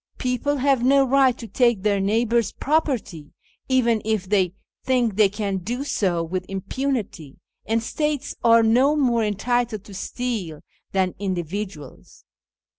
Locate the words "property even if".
2.53-4.27